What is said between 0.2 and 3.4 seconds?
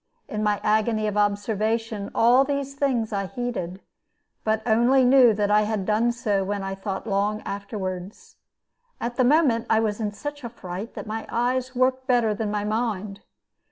In my agony of observation all these things I